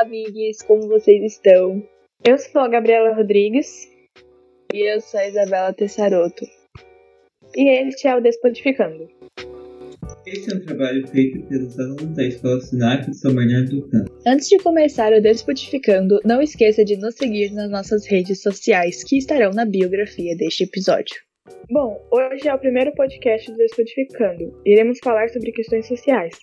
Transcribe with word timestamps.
Olá, 0.00 0.06
amigos, 0.06 0.62
como 0.62 0.88
vocês 0.88 1.22
estão? 1.22 1.86
Eu 2.26 2.38
sou 2.38 2.62
a 2.62 2.68
Gabriela 2.68 3.14
Rodrigues. 3.14 3.86
E 4.72 4.90
eu 4.90 4.98
sou 4.98 5.20
a 5.20 5.28
Isabela 5.28 5.74
Tessaroto. 5.74 6.46
E 7.54 7.68
este 7.68 8.08
é 8.08 8.16
o 8.16 8.20
Despodificando. 8.22 9.06
Este 10.26 10.54
é 10.54 10.56
um 10.56 10.64
trabalho 10.64 11.06
feito 11.06 11.42
pelos 11.42 11.78
alunos 11.78 12.16
da 12.16 12.24
Escola 12.24 12.62
Sinac 12.62 13.10
de 13.10 13.16
São 13.18 13.34
Bernardo 13.34 13.78
do 13.78 13.90
Campo. 13.90 14.10
Antes 14.26 14.48
de 14.48 14.56
começar 14.60 15.12
o 15.12 15.20
Despodificando, 15.20 16.18
não 16.24 16.40
esqueça 16.40 16.82
de 16.82 16.96
nos 16.96 17.16
seguir 17.16 17.52
nas 17.52 17.70
nossas 17.70 18.06
redes 18.06 18.40
sociais 18.40 19.04
que 19.04 19.18
estarão 19.18 19.50
na 19.50 19.66
biografia 19.66 20.34
deste 20.34 20.64
episódio. 20.64 21.16
Bom, 21.70 22.00
hoje 22.10 22.48
é 22.48 22.54
o 22.54 22.58
primeiro 22.58 22.94
podcast 22.94 23.50
do 23.50 23.58
Despodificando. 23.58 24.62
Iremos 24.64 24.98
falar 25.04 25.28
sobre 25.28 25.52
questões 25.52 25.86
sociais. 25.86 26.38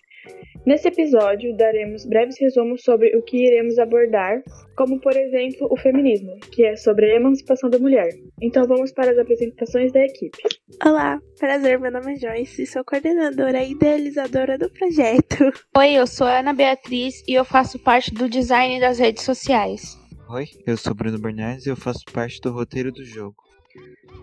Nesse 0.66 0.90
episódio, 0.90 1.56
daremos 1.56 2.06
breves 2.06 2.38
resumos 2.40 2.84
sobre 2.84 3.16
o 3.16 3.22
que 3.22 3.38
iremos 3.38 3.80
abordar, 3.80 4.44
como 4.76 5.00
por 5.00 5.16
exemplo 5.16 5.68
o 5.72 5.78
feminismo, 5.78 6.38
que 6.52 6.66
é 6.66 6.76
sobre 6.76 7.10
a 7.10 7.16
emancipação 7.16 7.70
da 7.70 7.80
mulher. 7.80 8.10
Então 8.42 8.68
vamos 8.68 8.92
para 8.92 9.12
as 9.12 9.18
apresentações 9.18 9.94
da 9.94 10.04
equipe. 10.04 10.38
Olá, 10.84 11.22
prazer, 11.40 11.80
meu 11.80 11.90
nome 11.90 12.14
é 12.14 12.16
Joyce, 12.18 12.66
sou 12.66 12.84
coordenadora 12.84 13.64
e 13.64 13.72
idealizadora 13.72 14.58
do 14.58 14.70
projeto. 14.70 15.54
Oi, 15.78 15.94
eu 15.94 16.06
sou 16.06 16.28
Ana 16.28 16.54
Beatriz 16.54 17.24
e 17.26 17.34
eu 17.34 17.46
faço 17.46 17.80
parte 17.80 18.14
do 18.14 18.28
design 18.28 18.80
das 18.82 19.00
redes 19.00 19.24
sociais. 19.24 19.98
Oi, 20.30 20.48
eu 20.66 20.76
sou 20.76 20.94
Bruno 20.94 21.18
Bernardes 21.18 21.66
e 21.66 21.70
eu 21.70 21.78
faço 21.78 22.04
parte 22.12 22.42
do 22.42 22.52
roteiro 22.52 22.92
do 22.92 23.06
jogo. 23.06 23.38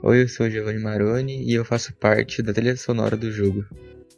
Oi, 0.03 0.23
eu 0.23 0.29
sou 0.29 0.51
Giovanni 0.51 0.79
Maroni 0.79 1.43
e 1.51 1.55
eu 1.55 1.65
faço 1.65 1.95
parte 1.95 2.43
da 2.43 2.53
trilha 2.53 2.77
sonora 2.77 3.17
do 3.17 3.33
jogo. 3.33 3.65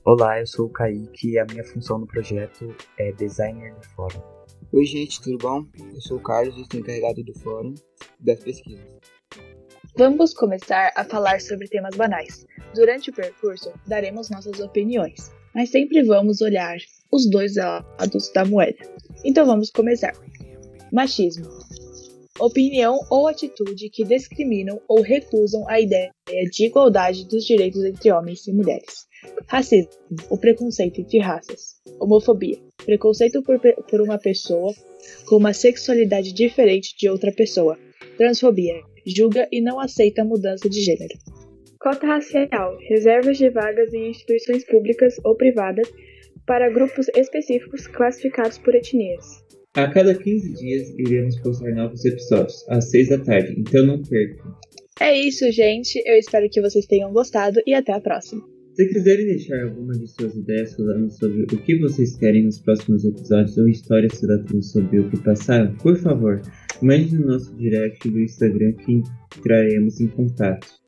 Olá, 0.06 0.38
eu 0.38 0.46
sou 0.46 0.66
o 0.66 0.70
Kaique 0.70 1.32
e 1.32 1.36
a 1.36 1.44
minha 1.46 1.64
função 1.64 1.98
no 1.98 2.06
projeto 2.06 2.72
é 2.96 3.10
designer 3.10 3.74
do 3.74 3.84
fórum. 3.88 4.22
Oi, 4.72 4.84
gente, 4.84 5.20
tudo 5.20 5.36
bom? 5.38 5.66
Eu 5.92 6.00
sou 6.00 6.18
o 6.18 6.22
Carlos, 6.22 6.56
estou 6.56 6.78
encarregado 6.78 7.24
do 7.24 7.36
fórum 7.40 7.74
das 8.20 8.38
pesquisas. 8.38 8.86
Vamos 9.98 10.32
começar 10.32 10.92
a 10.94 11.02
falar 11.02 11.40
sobre 11.40 11.66
temas 11.66 11.96
banais. 11.96 12.46
Durante 12.72 13.10
o 13.10 13.12
percurso, 13.12 13.72
daremos 13.88 14.30
nossas 14.30 14.60
opiniões, 14.60 15.32
mas 15.52 15.70
sempre 15.70 16.04
vamos 16.04 16.40
olhar 16.40 16.76
os 17.10 17.28
dois 17.28 17.56
lados 17.56 18.30
da 18.32 18.44
moeda. 18.44 18.88
Então 19.24 19.44
vamos 19.44 19.72
começar. 19.72 20.12
Machismo. 20.92 21.48
Opinião 22.38 22.98
ou 23.10 23.26
atitude 23.26 23.88
que 23.88 24.04
discriminam 24.04 24.78
ou 24.86 25.00
recusam 25.00 25.66
a 25.68 25.80
ideia 25.80 26.12
de 26.52 26.66
igualdade 26.66 27.26
dos 27.26 27.44
direitos 27.44 27.82
entre 27.82 28.12
homens 28.12 28.46
e 28.46 28.52
mulheres. 28.52 29.06
Racismo, 29.46 29.90
o 30.28 30.36
preconceito 30.36 31.00
entre 31.00 31.18
raças. 31.18 31.76
Homofobia, 31.98 32.58
preconceito 32.84 33.42
por, 33.42 33.58
por 33.58 34.00
uma 34.02 34.18
pessoa 34.18 34.74
com 35.26 35.36
uma 35.36 35.54
sexualidade 35.54 36.34
diferente 36.34 36.94
de 36.98 37.08
outra 37.08 37.32
pessoa. 37.32 37.78
Transfobia, 38.18 38.82
julga 39.06 39.48
e 39.50 39.62
não 39.62 39.80
aceita 39.80 40.22
mudança 40.22 40.68
de 40.68 40.80
gênero. 40.82 41.14
Cota 41.80 42.06
racial, 42.06 42.76
reservas 42.88 43.38
de 43.38 43.48
vagas 43.48 43.94
em 43.94 44.10
instituições 44.10 44.64
públicas 44.66 45.14
ou 45.24 45.34
privadas 45.34 45.88
para 46.46 46.68
grupos 46.68 47.06
específicos 47.16 47.86
classificados 47.86 48.58
por 48.58 48.74
etnias. 48.74 49.44
A 49.76 49.86
cada 49.88 50.14
15 50.14 50.54
dias 50.54 50.88
iremos 50.98 51.38
postar 51.40 51.70
novos 51.74 52.02
episódios, 52.02 52.64
às 52.70 52.90
6 52.90 53.10
da 53.10 53.18
tarde, 53.18 53.54
então 53.58 53.84
não 53.84 54.02
percam. 54.02 54.56
É 54.98 55.14
isso, 55.14 55.52
gente. 55.52 56.02
Eu 56.06 56.16
espero 56.16 56.48
que 56.48 56.62
vocês 56.62 56.86
tenham 56.86 57.12
gostado 57.12 57.60
e 57.66 57.74
até 57.74 57.92
a 57.92 58.00
próxima. 58.00 58.42
Se 58.72 58.88
quiserem 58.88 59.26
deixar 59.26 59.62
alguma 59.64 59.92
de 59.92 60.06
suas 60.06 60.34
ideias 60.34 60.74
falando 60.74 61.10
sobre 61.10 61.42
o 61.42 61.62
que 61.62 61.78
vocês 61.78 62.16
querem 62.16 62.44
nos 62.44 62.58
próximos 62.58 63.04
episódios 63.04 63.58
ou 63.58 63.68
histórias 63.68 64.18
tratando 64.18 64.62
sobre 64.62 64.98
o 64.98 65.10
que 65.10 65.22
passaram, 65.22 65.76
por 65.76 65.98
favor, 65.98 66.40
mande 66.80 67.14
no 67.14 67.26
nosso 67.26 67.54
direct 67.56 68.08
do 68.08 68.18
Instagram 68.18 68.72
que 68.72 69.02
entraremos 69.36 70.00
em 70.00 70.08
contato. 70.08 70.85